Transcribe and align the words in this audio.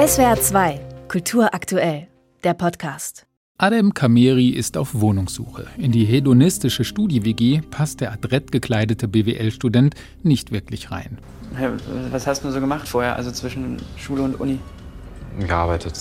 SWR 0.00 0.40
2, 0.40 0.80
Kultur 1.08 1.52
aktuell, 1.52 2.08
der 2.42 2.54
Podcast. 2.54 3.26
Adem 3.58 3.92
Kameri 3.92 4.48
ist 4.48 4.78
auf 4.78 4.98
Wohnungssuche. 4.98 5.66
In 5.76 5.92
die 5.92 6.06
hedonistische 6.06 6.84
Studi-WG 6.84 7.60
passt 7.70 8.00
der 8.00 8.10
adrett 8.10 8.50
gekleidete 8.50 9.08
BWL-Student 9.08 9.94
nicht 10.22 10.52
wirklich 10.52 10.90
rein. 10.90 11.18
Was 12.10 12.26
hast 12.26 12.44
du 12.44 12.50
so 12.50 12.60
gemacht 12.60 12.88
vorher, 12.88 13.16
also 13.16 13.30
zwischen 13.30 13.76
Schule 13.98 14.22
und 14.22 14.40
Uni? 14.40 14.58
Gearbeitet. 15.38 16.00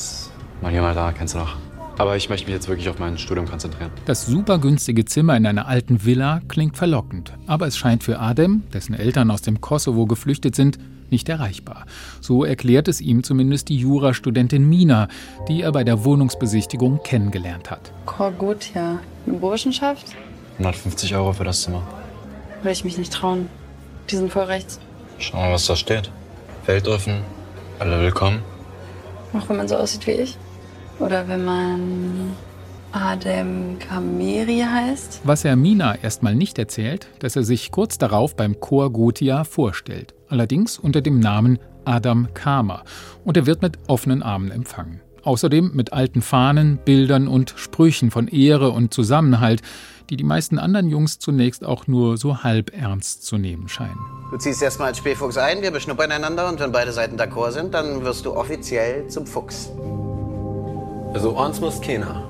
Mal 0.61 0.71
hier, 0.71 0.81
mal 0.81 0.95
da, 0.95 1.11
kennst 1.11 1.33
du 1.33 1.39
noch. 1.39 1.57
Aber 1.99 2.15
ich 2.15 2.29
möchte 2.29 2.45
mich 2.45 2.55
jetzt 2.55 2.69
wirklich 2.69 2.87
auf 2.87 2.97
mein 2.97 3.17
Studium 3.17 3.45
konzentrieren. 3.45 3.91
Das 4.05 4.25
super 4.25 4.57
günstige 4.57 5.03
Zimmer 5.03 5.35
in 5.35 5.45
einer 5.45 5.67
alten 5.67 6.05
Villa 6.05 6.39
klingt 6.47 6.77
verlockend. 6.77 7.33
Aber 7.45 7.67
es 7.67 7.77
scheint 7.77 8.05
für 8.05 8.19
Adem, 8.19 8.63
dessen 8.73 8.93
Eltern 8.93 9.29
aus 9.29 9.41
dem 9.41 9.59
Kosovo 9.59 10.05
geflüchtet 10.05 10.55
sind, 10.55 10.77
nicht 11.09 11.27
erreichbar. 11.27 11.85
So 12.21 12.45
erklärt 12.45 12.87
es 12.87 13.01
ihm 13.01 13.21
zumindest 13.21 13.67
die 13.67 13.75
Jurastudentin 13.75 14.63
Mina, 14.69 15.09
die 15.49 15.61
er 15.61 15.73
bei 15.73 15.83
der 15.83 16.05
Wohnungsbesichtigung 16.05 17.01
kennengelernt 17.03 17.69
hat. 17.69 17.91
Chor 18.05 18.31
gut, 18.31 18.73
ja. 18.73 18.99
Eine 19.27 19.37
Burschenschaft? 19.37 20.05
150 20.53 21.13
Euro 21.15 21.33
für 21.33 21.43
das 21.43 21.63
Zimmer. 21.63 21.83
Will 22.63 22.71
ich 22.71 22.85
mich 22.85 22.97
nicht 22.97 23.11
trauen. 23.11 23.49
Die 24.09 24.15
sind 24.15 24.31
voll 24.31 24.43
rechts. 24.43 24.79
Schau 25.17 25.35
mal, 25.35 25.51
was 25.51 25.65
da 25.65 25.75
steht. 25.75 26.09
Weltoffen, 26.65 27.23
alle 27.77 27.99
willkommen. 27.99 28.39
Auch 29.33 29.49
wenn 29.49 29.57
man 29.57 29.67
so 29.67 29.75
aussieht 29.75 30.07
wie 30.07 30.11
ich. 30.11 30.37
Oder 30.99 31.27
wenn 31.27 31.45
man 31.45 32.35
Adem 32.91 33.77
Kameri 33.79 34.65
heißt. 34.67 35.21
Was 35.23 35.45
er 35.45 35.55
Mina 35.55 35.95
erstmal 35.95 36.35
nicht 36.35 36.57
erzählt, 36.57 37.07
dass 37.19 37.35
er 37.35 37.43
sich 37.43 37.71
kurz 37.71 37.97
darauf 37.97 38.35
beim 38.35 38.59
Chor 38.59 38.91
Gotia 38.91 39.43
vorstellt. 39.43 40.13
Allerdings 40.27 40.79
unter 40.79 41.01
dem 41.01 41.19
Namen 41.19 41.59
Adam 41.85 42.27
Kama. 42.33 42.83
Und 43.23 43.37
er 43.37 43.45
wird 43.45 43.61
mit 43.61 43.77
offenen 43.87 44.23
Armen 44.23 44.51
empfangen. 44.51 45.01
Außerdem 45.23 45.71
mit 45.73 45.93
alten 45.93 46.21
Fahnen, 46.21 46.79
Bildern 46.83 47.27
und 47.27 47.53
Sprüchen 47.57 48.09
von 48.09 48.27
Ehre 48.27 48.71
und 48.71 48.93
Zusammenhalt, 48.93 49.61
die 50.09 50.17
die 50.17 50.23
meisten 50.23 50.57
anderen 50.57 50.89
Jungs 50.89 51.19
zunächst 51.19 51.63
auch 51.63 51.87
nur 51.87 52.17
so 52.17 52.43
halb 52.43 52.75
ernst 52.75 53.25
zu 53.25 53.37
nehmen 53.37 53.67
scheinen. 53.67 53.99
Du 54.31 54.37
ziehst 54.37 54.61
erstmal 54.61 54.89
als 54.89 54.97
Spähfuchs 54.97 55.37
ein, 55.37 55.61
wir 55.61 55.71
beschnuppern 55.71 56.11
einander 56.11 56.49
und 56.49 56.59
wenn 56.59 56.71
beide 56.71 56.91
Seiten 56.91 57.17
d'accord 57.17 57.51
sind, 57.51 57.73
dann 57.73 58.03
wirst 58.03 58.25
du 58.25 58.33
offiziell 58.33 59.07
zum 59.07 59.27
Fuchs. 59.27 59.69
Also 61.13 61.35
eins 61.37 61.59
muss 61.59 61.81
keiner. 61.81 62.23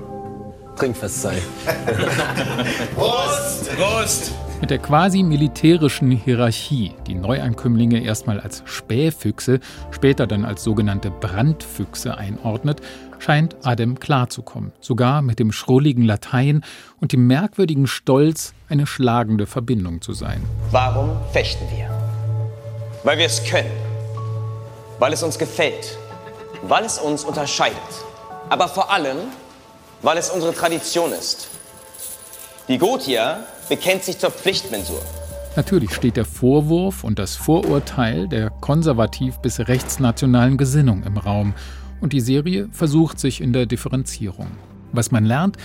Trinkfest 0.76 1.22
sein. 1.22 1.38
Prost! 2.96 3.70
Prost! 3.76 4.32
Mit 4.62 4.70
der 4.70 4.78
quasi 4.78 5.22
militärischen 5.22 6.10
Hierarchie, 6.10 6.94
die 7.06 7.14
Neuankömmlinge 7.14 8.02
erstmal 8.02 8.40
als 8.40 8.62
Spähfüchse, 8.64 9.60
später 9.90 10.26
dann 10.26 10.46
als 10.46 10.64
sogenannte 10.64 11.10
Brandfüchse 11.10 12.16
einordnet, 12.16 12.80
scheint 13.18 13.56
Adem 13.66 14.00
klarzukommen. 14.00 14.72
Sogar 14.80 15.20
mit 15.20 15.38
dem 15.38 15.52
schrulligen 15.52 16.04
Latein 16.04 16.62
und 17.00 17.12
dem 17.12 17.26
merkwürdigen 17.26 17.86
Stolz 17.86 18.54
eine 18.68 18.86
schlagende 18.86 19.46
Verbindung 19.46 20.00
zu 20.00 20.14
sein. 20.14 20.42
Warum 20.70 21.10
fechten 21.32 21.64
wir? 21.76 21.90
Weil 23.04 23.18
wir 23.18 23.26
es 23.26 23.44
können. 23.44 23.70
Weil 24.98 25.12
es 25.12 25.22
uns 25.22 25.38
gefällt. 25.38 25.98
Weil 26.62 26.84
es 26.84 26.98
uns 26.98 27.24
unterscheidet. 27.24 27.76
Aber 28.50 28.68
vor 28.68 28.92
allem, 28.92 29.16
weil 30.02 30.18
es 30.18 30.28
unsere 30.28 30.52
Tradition 30.52 31.12
ist. 31.12 31.48
Die 32.68 32.78
Gotier 32.78 33.44
bekennt 33.68 34.02
sich 34.02 34.18
zur 34.18 34.30
Pflichtmensur. 34.30 35.00
Natürlich 35.56 35.94
steht 35.94 36.16
der 36.16 36.24
Vorwurf 36.24 37.04
und 37.04 37.18
das 37.18 37.36
Vorurteil 37.36 38.28
der 38.28 38.50
konservativ 38.50 39.38
bis 39.38 39.60
rechtsnationalen 39.60 40.56
Gesinnung 40.56 41.04
im 41.04 41.16
Raum. 41.16 41.54
Und 42.00 42.12
die 42.12 42.20
Serie 42.20 42.68
versucht 42.72 43.20
sich 43.20 43.40
in 43.40 43.52
der 43.52 43.66
Differenzierung. 43.66 44.48
Was 44.92 45.10
man 45.10 45.24
lernt, 45.24 45.56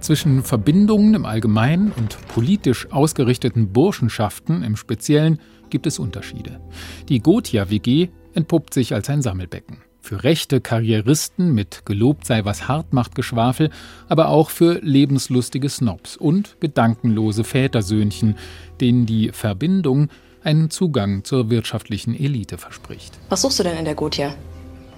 zwischen 0.00 0.42
Verbindungen 0.42 1.14
im 1.14 1.24
Allgemeinen 1.24 1.92
und 1.92 2.18
politisch 2.28 2.90
ausgerichteten 2.92 3.72
Burschenschaften 3.72 4.62
im 4.62 4.76
Speziellen 4.76 5.40
gibt 5.70 5.86
es 5.86 5.98
Unterschiede. 5.98 6.60
Die 7.08 7.20
Gotia-WG 7.20 8.08
entpuppt 8.34 8.74
sich 8.74 8.92
als 8.92 9.08
ein 9.08 9.22
Sammelbecken. 9.22 9.78
Für 10.04 10.22
rechte 10.22 10.60
Karrieristen 10.60 11.54
mit 11.54 11.86
gelobt 11.86 12.26
sei 12.26 12.44
was 12.44 12.68
hart 12.68 12.92
macht 12.92 13.14
Geschwafel, 13.14 13.70
aber 14.06 14.28
auch 14.28 14.50
für 14.50 14.78
lebenslustige 14.82 15.70
Snobs 15.70 16.18
und 16.18 16.60
gedankenlose 16.60 17.42
Vätersöhnchen, 17.42 18.36
denen 18.82 19.06
die 19.06 19.30
Verbindung 19.32 20.10
einen 20.42 20.68
Zugang 20.68 21.24
zur 21.24 21.48
wirtschaftlichen 21.48 22.14
Elite 22.14 22.58
verspricht. 22.58 23.18
Was 23.30 23.40
suchst 23.40 23.60
du 23.60 23.62
denn 23.62 23.78
in 23.78 23.86
der 23.86 23.94
Gotia? 23.94 24.34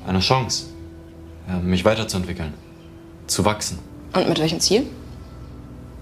Eine 0.09 0.19
Chance, 0.19 0.67
mich 1.63 1.85
weiterzuentwickeln, 1.85 2.53
zu 3.29 3.45
wachsen. 3.45 3.79
Und 4.13 4.29
mit 4.29 4.41
welchem 4.41 4.59
Ziel? 4.59 4.87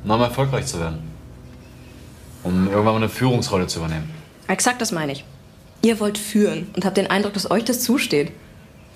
Mal 0.03 0.19
erfolgreich 0.19 0.65
zu 0.65 0.81
werden. 0.81 1.01
Um 2.43 2.69
irgendwann 2.69 2.85
mal 2.85 2.97
eine 2.97 3.11
Führungsrolle 3.11 3.67
zu 3.67 3.81
übernehmen. 3.81 4.09
Exakt 4.49 4.81
das 4.81 4.93
meine 4.93 5.13
ich. 5.13 5.27
Ihr 5.83 6.01
wollt 6.01 6.17
führen 6.17 6.69
und 6.75 6.87
habt 6.87 6.97
den 6.97 7.11
Eindruck, 7.11 7.35
dass 7.35 7.51
euch 7.51 7.67
das 7.67 7.83
zusteht. 7.83 8.33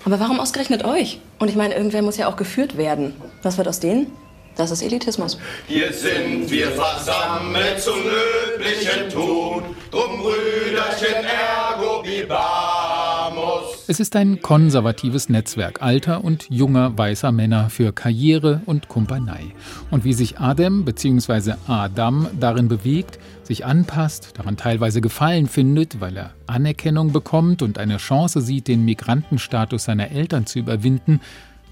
Aber 0.05 0.19
warum 0.19 0.39
ausgerechnet 0.39 0.83
euch? 0.85 1.19
Und 1.39 1.49
ich 1.49 1.55
meine, 1.55 1.75
irgendwer 1.75 2.01
muss 2.01 2.17
ja 2.17 2.27
auch 2.27 2.35
geführt 2.35 2.77
werden. 2.77 3.13
Was 3.43 3.57
wird 3.57 3.67
aus 3.67 3.79
denen? 3.79 4.07
Das 4.55 4.71
ist 4.71 4.81
Elitismus. 4.81 5.37
Hier 5.67 5.93
sind 5.93 6.51
wir 6.51 6.67
versammelt 6.71 7.79
zum 7.79 7.95
löblichen 7.95 9.09
Tun, 9.09 9.63
drum 9.89 10.19
Brüderchen 10.21 11.23
ergo 11.23 12.01
bibamus. 12.03 13.85
Es 13.87 14.01
ist 14.01 14.17
ein 14.17 14.41
konservatives 14.41 15.29
Netzwerk 15.29 15.81
alter 15.81 16.23
und 16.25 16.45
junger 16.49 16.97
weißer 16.97 17.31
Männer 17.31 17.69
für 17.69 17.93
Karriere 17.93 18.61
und 18.65 18.89
Kumpanei. 18.89 19.45
Und 19.91 20.03
wie 20.03 20.13
sich 20.13 20.39
Adem 20.39 20.83
bzw. 20.83 21.53
Adam 21.67 22.27
darin 22.37 22.67
bewegt, 22.67 23.17
sich 23.49 23.65
anpasst, 23.65 24.37
daran 24.37 24.57
teilweise 24.57 25.01
Gefallen 25.01 25.47
findet, 25.47 25.99
weil 25.99 26.15
er 26.15 26.33
Anerkennung 26.45 27.11
bekommt 27.11 27.63
und 27.63 27.79
eine 27.79 27.97
Chance 27.97 28.41
sieht, 28.41 28.67
den 28.67 28.85
Migrantenstatus 28.85 29.85
seiner 29.85 30.11
Eltern 30.11 30.45
zu 30.45 30.59
überwinden, 30.59 31.19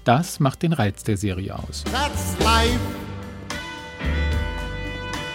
das 0.02 0.40
macht 0.40 0.62
den 0.62 0.72
Reiz 0.72 1.04
der 1.04 1.16
Serie 1.16 1.56
aus. 1.56 1.84
That's 1.84 2.36
life. 2.40 2.80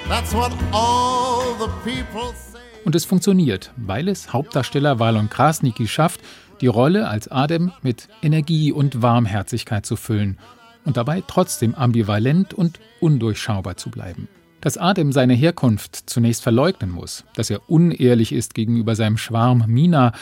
That's 0.09 0.34
what 0.34 0.52
all 0.74 1.56
the 1.59 1.70
people 1.81 2.34
say. 2.36 2.60
Und 2.84 2.94
es 2.94 3.06
funktioniert, 3.06 3.72
weil 3.78 4.10
es 4.10 4.34
Hauptdarsteller 4.34 5.00
Walon 5.00 5.30
Krasnicki 5.30 5.88
schafft, 5.88 6.20
die 6.60 6.68
Rolle 6.68 7.08
als 7.08 7.30
Adem 7.30 7.72
mit 7.81 8.10
Energie 8.22 8.74
und 8.74 9.02
Warmherzigkeit 9.02 9.86
zu 9.86 9.96
füllen 9.96 10.38
und 10.84 10.98
dabei 10.98 11.24
trotzdem 11.25 11.74
ambivalent 11.74 12.54
und 12.54 12.81
undurchschaubar 13.00 13.78
zu 13.78 13.90
bleiben. 13.90 14.28
Dass 14.63 14.78
Adem 14.78 15.12
seine 15.12 15.34
Herkunft 15.34 16.09
zunächst 16.09 16.41
verleugnen 16.41 16.90
muss, 16.90 17.25
dass 17.35 17.50
er 17.50 17.69
unehrlich 17.69 18.31
ist 18.31 18.53
gegenüber 18.53 18.96
seinem 18.96 19.18
Schwarm 19.18 19.66
Mina, 19.68 20.13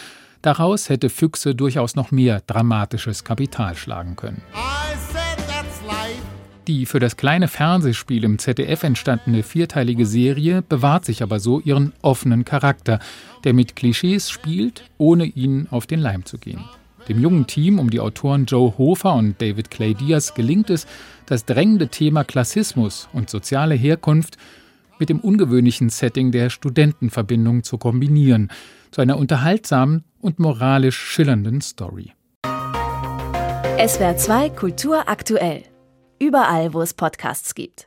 daraus 0.41 0.89
hätte 0.89 1.09
Füchse 1.09 1.53
durchaus 1.53 1.95
noch 1.95 2.09
mehr 2.09 2.41
dramatisches 2.47 3.23
Kapital 3.23 3.75
schlagen 3.75 4.15
können. 4.15 4.41
Die 6.67 6.87
für 6.87 6.97
das 6.97 7.17
kleine 7.17 7.47
Fernsehspiel 7.47 8.23
im 8.23 8.39
ZDF 8.39 8.81
entstandene 8.81 9.43
vierteilige 9.43 10.07
Serie 10.07 10.63
bewahrt 10.63 11.05
sich 11.05 11.21
aber 11.21 11.39
so 11.39 11.59
ihren 11.59 11.93
offenen 12.01 12.43
Charakter, 12.43 12.97
der 13.43 13.53
mit 13.53 13.75
Klischees 13.75 14.31
spielt, 14.31 14.85
ohne 14.97 15.25
ihnen 15.25 15.67
auf 15.69 15.85
den 15.85 15.99
Leim 15.99 16.25
zu 16.25 16.39
gehen. 16.39 16.63
Dem 17.07 17.19
jungen 17.19 17.47
Team 17.47 17.79
um 17.79 17.89
die 17.89 17.99
Autoren 17.99 18.45
Joe 18.45 18.77
Hofer 18.77 19.15
und 19.15 19.41
David 19.41 19.71
Clay 19.71 19.93
Diaz 19.93 20.33
gelingt 20.33 20.69
es, 20.69 20.85
das 21.25 21.45
drängende 21.45 21.87
Thema 21.87 22.23
Klassismus 22.23 23.09
und 23.13 23.29
soziale 23.29 23.75
Herkunft 23.75 24.37
mit 24.99 25.09
dem 25.09 25.19
ungewöhnlichen 25.19 25.89
Setting 25.89 26.31
der 26.31 26.49
Studentenverbindung 26.49 27.63
zu 27.63 27.77
kombinieren, 27.77 28.51
zu 28.91 29.01
einer 29.01 29.17
unterhaltsamen 29.17 30.03
und 30.19 30.37
moralisch 30.37 30.97
schillernden 30.97 31.61
Story. 31.61 32.13
SWR 33.87 34.15
2 34.15 34.49
Kultur 34.51 35.09
aktuell. 35.09 35.63
Überall, 36.19 36.73
wo 36.73 36.81
es 36.81 36.93
Podcasts 36.93 37.55
gibt. 37.55 37.79